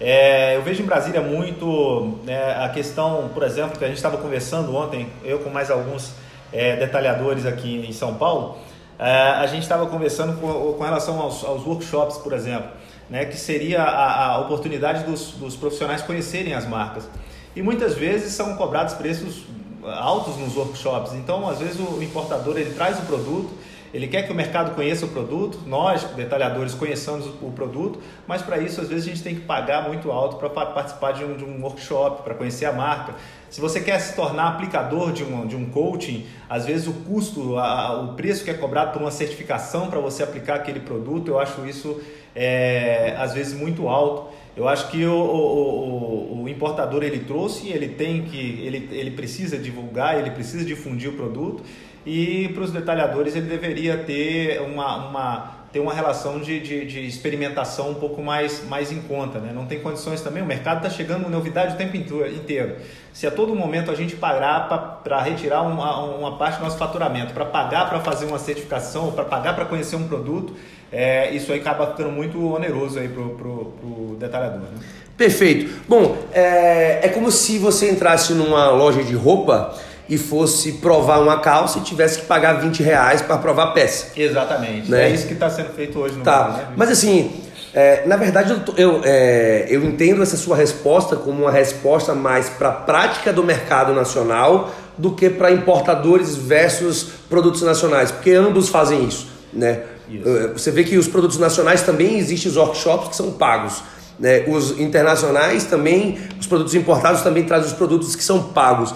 [0.00, 4.16] É, eu vejo em Brasília muito né, a questão, por exemplo, que a gente estava
[4.16, 6.12] conversando ontem, eu com mais alguns
[6.52, 8.58] é, detalhadores aqui em São Paulo,
[8.98, 12.68] é, a gente estava conversando com, com relação aos, aos, workshops, por exemplo,
[13.08, 17.08] né, que seria a, a oportunidade dos, dos profissionais conhecerem as marcas.
[17.54, 19.44] E muitas vezes são cobrados preços
[19.84, 21.12] altos nos workshops.
[21.14, 23.50] Então, às vezes o importador ele traz o produto,
[23.92, 28.56] ele quer que o mercado conheça o produto, nós, detalhadores, conheçamos o produto, mas para
[28.56, 31.44] isso, às vezes, a gente tem que pagar muito alto para participar de um, de
[31.44, 33.14] um workshop, para conhecer a marca.
[33.50, 37.58] Se você quer se tornar aplicador de um, de um coaching, às vezes o custo,
[37.58, 41.38] a, o preço que é cobrado por uma certificação para você aplicar aquele produto, eu
[41.38, 42.00] acho isso,
[42.34, 44.32] é, às vezes, muito alto.
[44.56, 49.10] Eu acho que o, o, o, o, importador ele trouxe, ele tem que, ele, ele
[49.12, 51.62] precisa divulgar, ele precisa difundir o produto
[52.04, 57.06] e para os detalhadores ele deveria ter uma, uma, ter uma relação de, de, de,
[57.06, 59.38] experimentação um pouco mais, mais em conta.
[59.38, 59.52] Né?
[59.54, 62.76] Não tem condições também, o mercado está chegando novidade o tempo inteiro.
[63.12, 64.68] Se a todo momento a gente pagar
[65.02, 69.24] para retirar uma, uma parte do nosso faturamento, para pagar para fazer uma certificação, para
[69.24, 70.54] pagar para conhecer um produto,
[70.92, 74.60] é, isso aí acaba ficando muito oneroso aí pro, pro, pro detalhador.
[74.60, 74.78] Né?
[75.16, 75.70] Perfeito.
[75.88, 79.74] Bom, é, é como se você entrasse numa loja de roupa
[80.08, 84.08] e fosse provar uma calça e tivesse que pagar 20 reais para provar a peça.
[84.14, 84.90] Exatamente.
[84.90, 85.08] Né?
[85.08, 86.44] É isso que está sendo feito hoje no tá.
[86.44, 86.56] mundo.
[86.58, 86.66] Né?
[86.76, 87.32] Mas assim,
[87.74, 92.50] É, na verdade, eu, eu, é, eu entendo essa sua resposta como uma resposta mais
[92.50, 98.68] para a prática do mercado nacional do que para importadores versus produtos nacionais, porque ambos
[98.68, 99.26] fazem isso.
[99.50, 99.80] Né?
[100.12, 100.28] Isso.
[100.28, 103.82] É, você vê que os produtos nacionais também existem os workshops que são pagos.
[104.18, 104.44] Né?
[104.46, 108.94] Os internacionais também, os produtos importados também trazem os produtos que são pagos.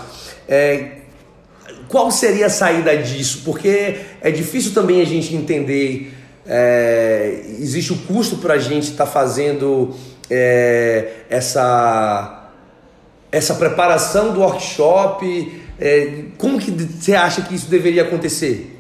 [0.49, 0.99] É,
[1.89, 3.43] qual seria a saída disso?
[3.45, 6.13] Porque é difícil também a gente entender
[6.49, 9.95] é, existe o custo para a gente estar tá fazendo
[10.31, 12.51] é, essa,
[13.33, 15.63] essa preparação do workshop.
[15.79, 18.76] É, como que você acha que isso deveria acontecer?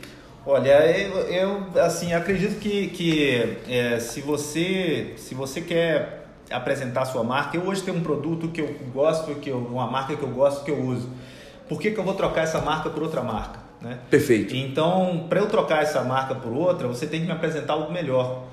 [0.46, 7.04] Olha, eu, eu assim acredito que, que é, se você se você quer apresentar a
[7.04, 10.22] sua marca, eu hoje tenho um produto que eu gosto, que eu, uma marca que
[10.22, 11.10] eu gosto, que eu uso.
[11.68, 13.58] Por que, que eu vou trocar essa marca por outra marca?
[13.82, 13.98] Né?
[14.08, 14.54] Perfeito.
[14.54, 18.44] Então, para eu trocar essa marca por outra, você tem que me apresentar algo melhor.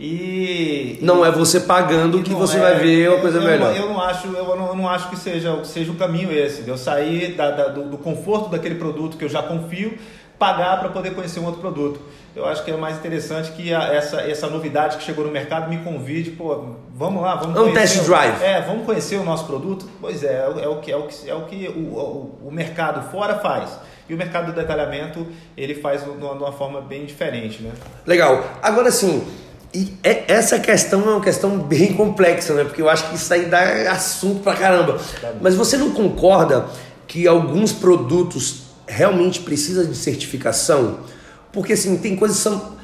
[0.00, 3.76] E não é você pagando que você é, vai ver uma coisa eu, melhor.
[3.76, 6.62] Eu não acho, eu não, eu não acho que seja, seja o caminho esse.
[6.62, 9.96] De eu sair da, da, do, do, conforto daquele produto que eu já confio,
[10.42, 12.00] pagar para poder conhecer um outro produto.
[12.34, 15.70] Eu acho que é mais interessante que a, essa, essa novidade que chegou no mercado
[15.70, 18.42] me convide, pô, vamos lá, vamos é um test drive.
[18.42, 19.88] É, vamos conhecer o nosso produto.
[20.00, 23.38] Pois é, é, o que é o que é o que o, o, mercado fora
[23.38, 23.70] faz.
[24.08, 25.24] E o mercado do detalhamento
[25.56, 27.70] ele faz de uma forma bem diferente, né?
[28.04, 28.44] Legal.
[28.60, 29.24] Agora sim,
[29.72, 32.64] e é, essa questão é uma questão bem complexa, né?
[32.64, 34.98] Porque eu acho que isso aí dá assunto pra caramba.
[35.40, 36.66] Mas você não concorda
[37.06, 38.61] que alguns produtos
[38.92, 41.00] realmente precisam de certificação?
[41.52, 42.76] Porque assim, tem coisas que são.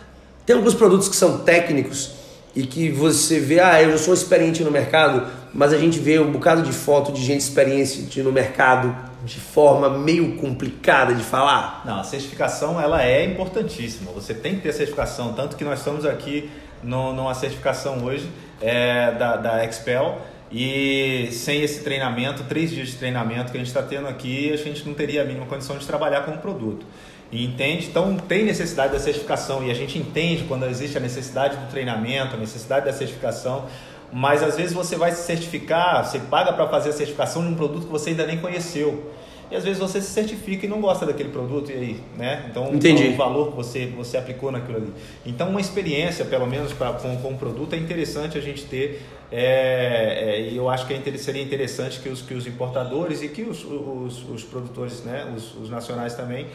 [0.45, 2.13] Tem alguns produtos que são técnicos
[2.57, 6.33] e que você vê, ah, eu sou experiente no mercado, mas a gente vê um
[6.33, 8.95] bocado de foto de gente experiente no mercado
[9.25, 11.83] de forma meio complicada de falar?
[11.85, 14.11] Não, a certificação ela é importantíssima.
[14.13, 16.51] Você tem que ter certificação, tanto que nós estamos aqui
[16.83, 18.29] no, numa certificação hoje
[18.61, 20.19] é, da, da Expel.
[20.51, 24.57] E sem esse treinamento, três dias de treinamento que a gente está tendo aqui, a
[24.57, 26.87] gente não teria a mínima condição de trabalhar com o produto.
[27.31, 27.87] E entende?
[27.87, 32.35] Então tem necessidade da certificação e a gente entende quando existe a necessidade do treinamento,
[32.35, 33.67] a necessidade da certificação,
[34.11, 37.55] mas às vezes você vai se certificar, você paga para fazer a certificação de um
[37.55, 39.13] produto que você ainda nem conheceu.
[39.51, 42.47] E às vezes você se certifica e não gosta daquele produto, e aí, né?
[42.51, 43.09] Então, Entendi.
[43.09, 44.93] o valor que você, você aplicou naquilo ali.
[45.25, 49.03] Então, uma experiência, pelo menos pra, com, com o produto, é interessante a gente ter.
[49.33, 53.29] É, é, e eu acho que é, seria interessante que os, que os importadores e
[53.29, 55.33] que os, os, os produtores, né?
[55.35, 56.47] os, os nacionais também,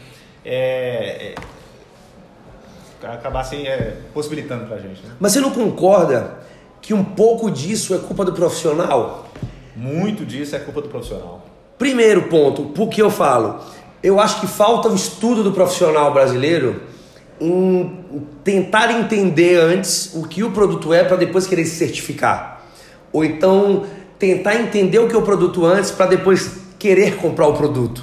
[0.44, 1.34] é,
[3.02, 5.04] é, acabassem é, possibilitando para a gente.
[5.04, 5.14] Né?
[5.18, 6.38] Mas você não concorda
[6.80, 9.28] que um pouco disso é culpa do profissional?
[9.74, 11.53] Muito disso é culpa do profissional.
[11.84, 13.60] Primeiro ponto, por que eu falo?
[14.02, 16.80] Eu acho que falta o estudo do profissional brasileiro
[17.38, 18.02] em
[18.42, 22.64] tentar entender antes o que o produto é para depois querer se certificar.
[23.12, 23.84] Ou então
[24.18, 28.02] tentar entender o que é o produto antes para depois querer comprar o produto.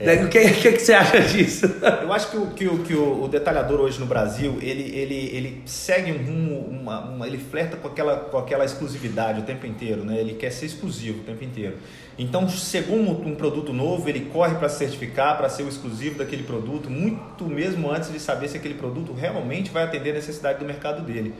[0.00, 0.24] É.
[0.24, 1.66] O que, que, que, você acha disso?
[2.00, 5.62] Eu acho que o, que, o, que o, detalhador hoje no Brasil, ele, ele, ele
[5.66, 10.02] segue um rumo, uma, uma, ele flerta com aquela, com aquela exclusividade o tempo inteiro,
[10.02, 10.18] né?
[10.18, 11.76] Ele quer ser exclusivo o tempo inteiro.
[12.18, 16.88] Então, segundo um produto novo, ele corre para certificar, para ser o exclusivo daquele produto,
[16.88, 21.02] muito mesmo antes de saber se aquele produto realmente vai atender a necessidade do mercado
[21.02, 21.34] dele.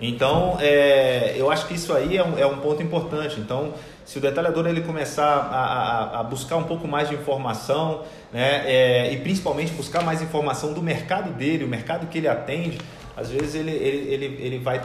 [0.00, 3.40] Então, é, eu acho que isso aí é um, é um ponto importante.
[3.40, 3.72] Então,
[4.04, 8.02] se o detalhador ele começar a, a, a buscar um pouco mais de informação,
[8.32, 12.78] né, é, e principalmente buscar mais informação do mercado dele, o mercado que ele atende,
[13.16, 14.82] às vezes ele, ele, ele, ele, vai,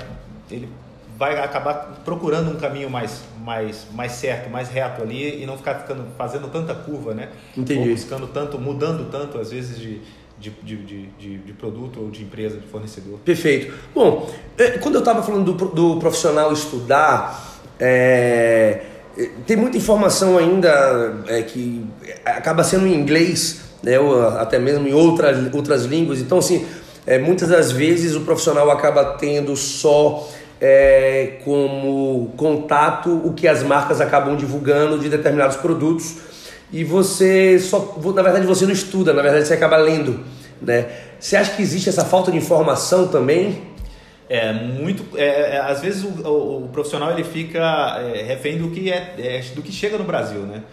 [0.49, 0.69] ele
[1.17, 5.75] vai acabar procurando um caminho mais, mais, mais certo, mais reto ali e não ficar
[5.75, 7.29] ficando, fazendo tanta curva, né?
[7.57, 7.89] Entendi.
[7.89, 10.01] Ou buscando tanto, mudando tanto, às vezes, de,
[10.39, 13.19] de, de, de, de, produto ou de empresa, de fornecedor.
[13.25, 13.73] Perfeito.
[13.93, 18.83] Bom, é, quando eu estava falando do, do profissional estudar, é,
[19.45, 21.85] tem muita informação ainda é, que
[22.23, 26.19] acaba sendo em inglês, né, ou até mesmo em outras, outras línguas.
[26.19, 26.65] Então, assim,
[27.05, 30.29] é, muitas das vezes o profissional acaba tendo só
[30.61, 36.28] é, como contato o que as marcas acabam divulgando de determinados produtos
[36.71, 40.23] e você só, na verdade, você não estuda, na verdade, você acaba lendo,
[40.61, 40.87] né?
[41.19, 43.69] Você acha que existe essa falta de informação também?
[44.29, 45.17] É muito.
[45.17, 49.15] É, é, às vezes o, o, o, profissional ele fica é, refém do que é,
[49.17, 50.63] é, do que chega no Brasil, né?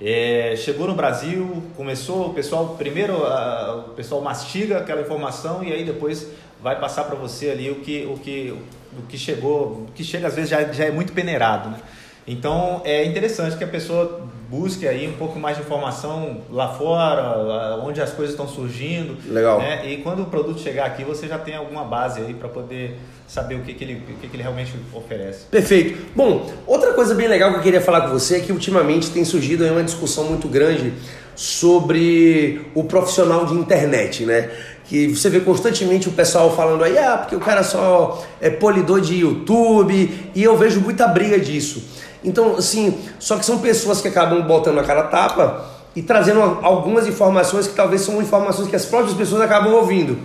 [0.00, 5.72] É, chegou no Brasil, começou o pessoal primeiro a, o pessoal mastiga aquela informação e
[5.72, 6.26] aí depois
[6.60, 8.52] vai passar para você ali o que o que
[8.98, 11.78] o que chegou, o que chega às vezes já, já é muito peneirado, né?
[12.26, 17.76] Então é interessante que a pessoa busque aí um pouco mais de informação lá fora,
[17.82, 19.16] onde as coisas estão surgindo.
[19.28, 19.58] Legal.
[19.58, 19.90] Né?
[19.90, 23.56] E quando o produto chegar aqui, você já tem alguma base aí para poder saber
[23.56, 25.46] o que, que, ele, o que, que ele realmente oferece.
[25.50, 25.98] Perfeito.
[26.14, 29.24] Bom, outra coisa bem legal que eu queria falar com você é que ultimamente tem
[29.24, 30.92] surgido aí uma discussão muito grande
[31.34, 34.50] sobre o profissional de internet, né?
[34.86, 39.00] que você vê constantemente o pessoal falando aí, ah, porque o cara só é polidor
[39.00, 41.82] de YouTube, e eu vejo muita briga disso.
[42.24, 47.06] Então, assim, só que são pessoas que acabam botando a cara tapa e trazendo algumas
[47.06, 50.18] informações que talvez são informações que as próprias pessoas acabam ouvindo.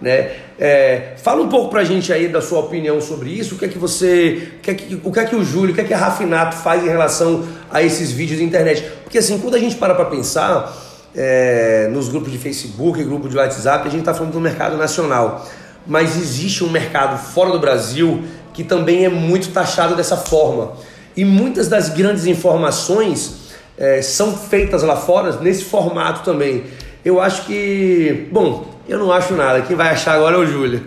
[0.00, 0.32] Né?
[0.58, 3.68] É, fala um pouco pra gente aí da sua opinião sobre isso, o que é
[3.68, 5.84] que você, o que é que, o que, é que o Júlio, o que é
[5.84, 8.84] que a Rafinato faz em relação a esses vídeos da internet.
[9.02, 10.74] Porque assim, quando a gente para pra pensar,
[11.14, 15.46] é, nos grupos de Facebook, grupo de WhatsApp, a gente está falando do mercado nacional.
[15.86, 20.72] Mas existe um mercado fora do Brasil que também é muito taxado dessa forma.
[21.16, 26.64] E muitas das grandes informações é, são feitas lá fora nesse formato também.
[27.04, 28.28] Eu acho que.
[28.30, 29.62] Bom, eu não acho nada.
[29.62, 30.84] Quem vai achar agora é o Júlio.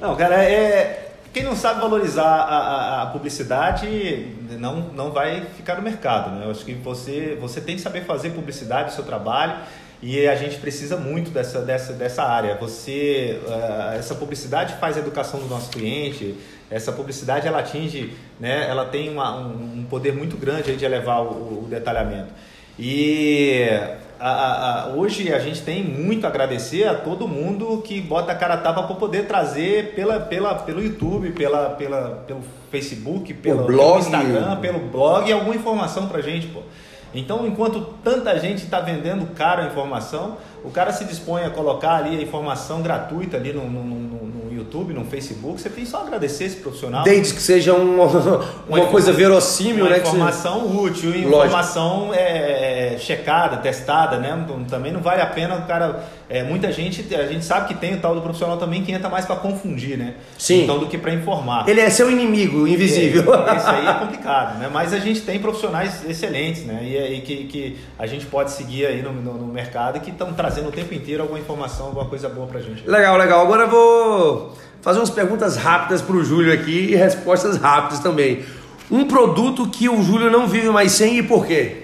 [0.00, 1.00] Não, cara, é.
[1.32, 4.28] Quem não sabe valorizar a, a, a, publicidade
[4.60, 6.30] não, não vai ficar no mercado.
[6.30, 6.46] Né?
[6.46, 9.56] Eu acho que você, você tem que saber fazer publicidade seu trabalho
[10.00, 12.56] e a gente precisa muito dessa, dessa, dessa área.
[12.60, 16.36] Você, uh, essa publicidade faz a educação do nosso cliente,
[16.70, 21.64] essa publicidade ela atinge, né, ela tem uma, um poder muito grande de elevar o,
[21.64, 22.32] o detalhamento.
[22.78, 23.68] E
[24.18, 28.32] a, a, a, hoje a gente tem muito a agradecer a todo mundo que bota
[28.32, 33.32] a cara a tapa para poder trazer pela, pela, pelo YouTube, pela, pela, pelo Facebook,
[33.34, 33.76] pelo, blog.
[33.76, 36.62] pelo Instagram, pelo blog alguma informação para gente, pô.
[37.14, 41.96] Então, enquanto tanta gente está vendendo caro a informação, o cara se dispõe a colocar
[41.96, 46.00] ali a informação gratuita ali no, no, no, no YouTube, no Facebook, você tem só
[46.02, 47.04] agradecer esse profissional.
[47.04, 48.04] Desde que seja uma,
[48.66, 49.98] uma, uma coisa verossímil, uma né?
[49.98, 50.90] Informação você...
[50.90, 54.38] útil, informação é, é, checada, testada, né?
[54.44, 57.74] Então, também não vale a pena o cara é, muita gente, a gente sabe que
[57.74, 60.14] tem o tal do profissional também que entra mais para confundir, né?
[60.38, 60.64] Sim.
[60.64, 61.68] Então, do que para informar.
[61.68, 63.34] Ele é seu inimigo invisível.
[63.34, 64.70] É, isso aí é complicado, né?
[64.72, 66.80] Mas a gente tem profissionais excelentes, né?
[66.82, 70.32] E, e que, que a gente pode seguir aí no, no, no mercado que estão
[70.32, 72.88] trazendo o tempo inteiro alguma informação, alguma coisa boa pra gente.
[72.88, 73.42] Legal, legal.
[73.42, 78.44] Agora eu vou fazer umas perguntas rápidas pro Júlio aqui e respostas rápidas também.
[78.90, 81.83] Um produto que o Júlio não vive mais sem e por quê?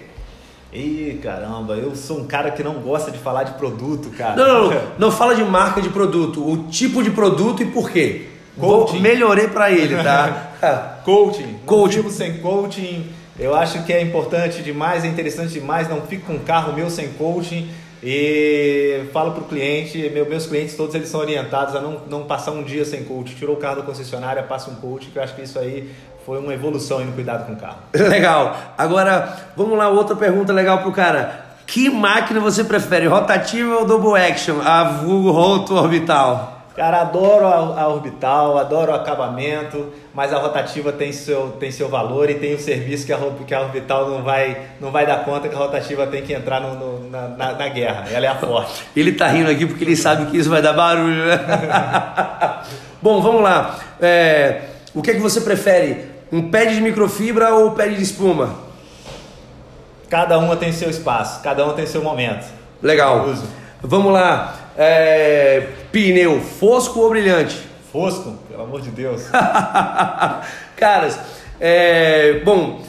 [0.72, 4.36] Ih, caramba, eu sou um cara que não gosta de falar de produto, cara.
[4.36, 7.90] Não, não, não, não fala de marca de produto, o tipo de produto e por
[7.90, 8.28] quê.
[8.58, 8.92] Coaching.
[8.92, 11.00] Vou, melhorei para ele, tá?
[11.04, 11.58] coaching.
[11.66, 11.96] Coaching.
[11.96, 13.10] Não vivo sem coaching.
[13.38, 15.88] Eu acho que é importante demais, é interessante demais.
[15.88, 17.68] Não fico com um carro meu sem coaching.
[18.02, 22.22] E falo para o cliente, meu, meus clientes todos eles são orientados a não, não
[22.24, 23.34] passar um dia sem coach.
[23.34, 25.90] Tirou o carro da concessionária, passa um coach, que eu acho que isso aí
[26.24, 27.78] foi uma evolução no cuidado com o carro.
[27.94, 28.56] Legal.
[28.76, 31.46] Agora, vamos lá, outra pergunta legal pro cara.
[31.66, 34.60] Que máquina você prefere, rotativa ou double action?
[34.60, 36.59] A vulgo roto orbital?
[36.80, 41.90] Cara, adoro a, a, orbital, adoro o acabamento, mas a rotativa tem seu, tem seu
[41.90, 45.22] valor e tem o serviço que a, que a orbital não vai, não vai dar
[45.22, 48.06] conta que a rotativa tem que entrar no, no, na, na, na, guerra.
[48.10, 48.82] Ela é a forte.
[48.96, 51.38] ele tá rindo aqui porque ele sabe que isso vai dar barulho, né?
[53.02, 53.78] Bom, vamos lá.
[54.00, 54.62] É,
[54.94, 56.06] o que é que você prefere?
[56.32, 58.54] Um pad de microfibra ou pad de espuma?
[60.08, 62.46] Cada uma tem seu espaço, cada uma tem seu momento.
[62.82, 63.34] Legal.
[63.82, 64.54] Vamos lá.
[64.78, 67.56] É, pneu fosco ou brilhante?
[67.92, 69.22] Fosco, pelo amor de Deus.
[70.76, 71.18] Caras,
[71.60, 72.82] é, bom,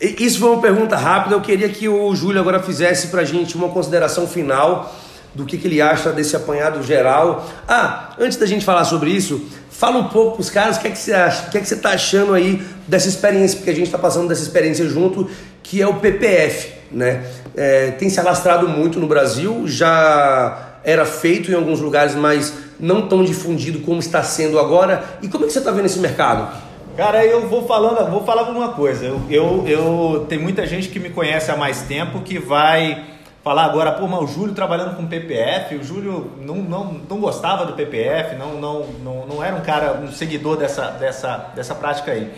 [0.00, 1.34] isso foi uma pergunta rápida.
[1.34, 4.94] Eu queria que o Júlio agora fizesse pra gente uma consideração final
[5.34, 7.44] do que, que ele acha desse apanhado geral.
[7.66, 9.44] Ah, antes da gente falar sobre isso,
[9.76, 11.60] Fala um pouco para os caras o que é que você acha, o que é
[11.60, 15.28] que você está achando aí dessa experiência, porque a gente está passando dessa experiência junto,
[15.64, 17.24] que é o PPF, né?
[17.56, 23.08] É, tem se alastrado muito no Brasil, já era feito em alguns lugares, mas não
[23.08, 25.18] tão difundido como está sendo agora.
[25.22, 26.62] E como é que você está vendo esse mercado?
[26.96, 29.04] Cara, eu vou falando, vou falar uma coisa.
[29.04, 33.04] Eu, eu, eu tem muita gente que me conhece há mais tempo que vai
[33.42, 37.66] falar agora, pô, mas o Júlio trabalhando com PPF, o Júlio não, não, não gostava
[37.66, 42.12] do PPF, não, não, não, não era um cara, um seguidor dessa, dessa, dessa prática
[42.12, 42.30] aí.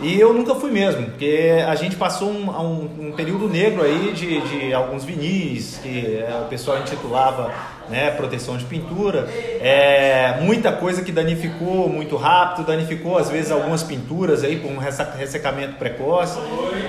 [0.00, 4.12] E eu nunca fui mesmo, porque a gente passou um, um, um período negro aí
[4.12, 7.52] de, de alguns vinis, que é, o pessoal intitulava
[7.92, 9.28] né, proteção de pintura,
[9.60, 14.78] é, muita coisa que danificou muito rápido, danificou às vezes algumas pinturas aí por um
[14.78, 16.38] ressecamento precoce.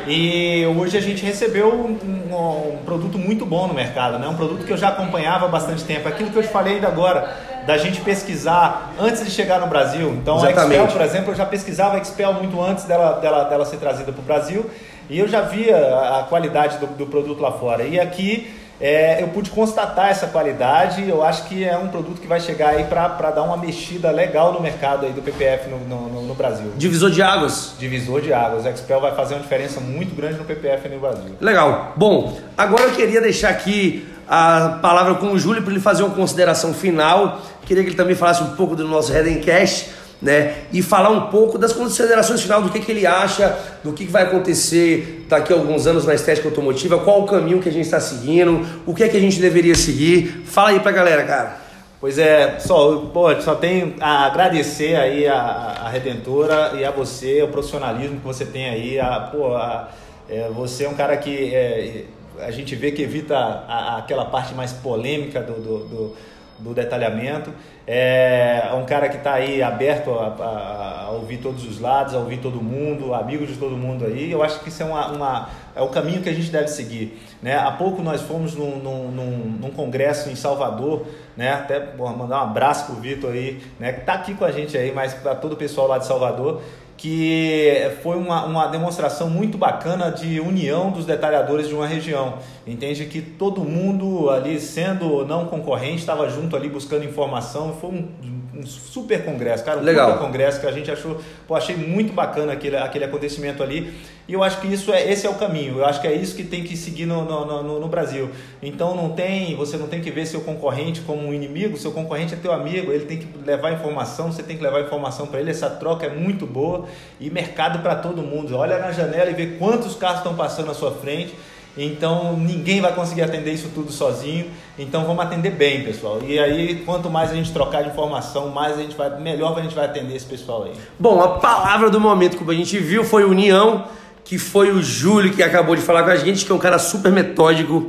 [0.08, 4.36] E hoje a gente recebeu um, um, um produto muito bom no mercado, né, um
[4.36, 6.08] produto que eu já acompanhava há bastante tempo.
[6.08, 7.36] Aquilo que eu te falei ainda agora,
[7.68, 10.10] da gente pesquisar antes de chegar no Brasil.
[10.12, 10.60] Então, Exatamente.
[10.60, 13.78] a Expel, por exemplo, eu já pesquisava a Expel muito antes dela, dela, dela ser
[13.78, 14.70] trazida para o Brasil.
[15.10, 17.84] E eu já via a qualidade do, do produto lá fora.
[17.84, 21.07] E aqui é, eu pude constatar essa qualidade.
[21.07, 24.51] Eu acho que é um produto que vai chegar aí para dar uma mexida legal
[24.51, 26.73] no mercado aí do PPF no, no, no, Brasil.
[26.75, 27.75] Divisor de águas.
[27.79, 28.65] Divisor de águas.
[28.65, 31.34] O Expel vai fazer uma diferença muito grande no PPF no Brasil.
[31.39, 31.93] Legal.
[31.95, 36.13] Bom, agora eu queria deixar aqui a palavra com o Júlio para ele fazer uma
[36.13, 37.39] consideração final.
[37.65, 39.91] Queria que ele também falasse um pouco do nosso Redencast
[40.24, 40.55] né?
[40.71, 44.11] E falar um pouco das considerações final do que, que ele acha, do que, que
[44.11, 47.86] vai acontecer daqui a alguns anos na estética automotiva, qual o caminho que a gente
[47.86, 50.43] está seguindo, o que é que a gente deveria seguir.
[50.45, 51.57] Fala aí pra galera, cara.
[51.99, 57.41] Pois é, só, pô, só tenho a agradecer aí a, a Redentora e a você,
[57.41, 58.99] o profissionalismo que você tem aí.
[58.99, 59.89] A, pô, a,
[60.30, 62.05] é, você é um cara que é,
[62.39, 66.15] a gente vê que evita a, aquela parte mais polêmica do, do, do,
[66.60, 67.51] do detalhamento.
[67.86, 72.18] É, um cara que está aí aberto a, a, a, ouvir todos os lados, a
[72.18, 74.32] ouvir todo mundo, amigo de todo mundo aí.
[74.32, 77.22] Eu acho que isso é, uma, uma, é o caminho que a gente deve seguir.
[77.41, 77.58] Né?
[77.58, 81.51] Há pouco nós fomos num, num, num, num congresso em Salvador, né?
[81.51, 83.91] até mandar um abraço pro Vitor aí, né?
[83.91, 86.62] que está aqui com a gente aí, mas para todo o pessoal lá de Salvador
[87.04, 92.36] que foi uma, uma demonstração muito bacana de união dos detalhadores de uma região.
[92.66, 97.74] Entende que todo mundo ali, sendo não concorrente, estava junto ali buscando informação.
[97.74, 98.08] Foi um,
[98.56, 99.80] um super congresso, cara.
[99.80, 100.18] Um Legal.
[100.18, 103.93] congresso que a gente achou, pô, achei muito bacana aquele, aquele acontecimento ali.
[104.28, 105.80] E eu acho que isso é, esse é o caminho.
[105.80, 108.30] Eu acho que é isso que tem que seguir no, no, no, no Brasil.
[108.62, 111.78] Então não tem, você não tem que ver seu concorrente como um inimigo.
[111.78, 112.91] Seu concorrente é teu amigo.
[112.91, 114.32] Ele tem que levar informação.
[114.32, 115.51] Você tem que levar informação para ele.
[115.51, 116.86] Essa troca é muito boa
[117.20, 118.56] e mercado para todo mundo.
[118.56, 121.34] Olha na janela e vê quantos carros estão passando à sua frente.
[121.78, 124.45] Então ninguém vai conseguir atender isso tudo sozinho.
[124.78, 126.19] Então vamos atender bem, pessoal.
[126.26, 129.61] E aí, quanto mais a gente trocar de informação, mais a gente vai, melhor a
[129.61, 130.71] gente vai atender esse pessoal aí.
[130.99, 133.86] Bom, a palavra do momento, como a gente viu, foi união,
[134.24, 136.78] que foi o Júlio que acabou de falar com a gente, que é um cara
[136.78, 137.88] super metódico,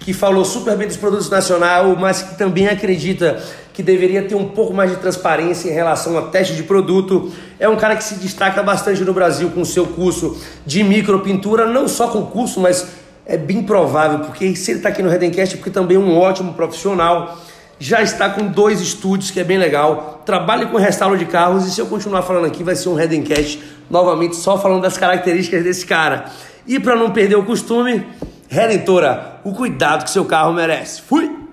[0.00, 4.48] que falou super bem dos produtos nacionais, mas que também acredita que deveria ter um
[4.48, 7.30] pouco mais de transparência em relação a teste de produto.
[7.58, 11.66] É um cara que se destaca bastante no Brasil com o seu curso de micropintura,
[11.66, 12.86] não só com o curso, mas
[13.26, 16.16] é bem provável, porque se ele está aqui no Redencast é porque também é um
[16.16, 17.36] ótimo profissional.
[17.78, 20.22] Já está com dois estúdios, que é bem legal.
[20.24, 23.60] Trabalha com restauro de carros e se eu continuar falando aqui vai ser um Redencast
[23.90, 26.26] novamente só falando das características desse cara.
[26.66, 28.06] E para não perder o costume,
[28.48, 31.02] Redentora, o cuidado que seu carro merece.
[31.02, 31.45] Fui!